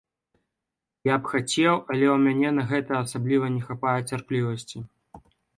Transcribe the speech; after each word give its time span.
Я 1.07 1.15
б 1.21 1.29
хацеў, 1.33 1.69
але 1.91 2.05
ў 2.13 2.17
мяне 2.25 2.49
на 2.57 2.63
гэта 2.71 2.91
асабліва 3.05 3.45
не 3.59 3.69
хапае 3.69 3.97
цярплівасці. 4.09 4.77